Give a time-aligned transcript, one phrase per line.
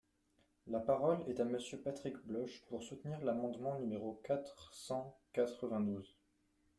[0.65, 6.17] La parole est à Monsieur Patrick Bloche, pour soutenir l’amendement numéro quatre cent quatre-vingt-douze.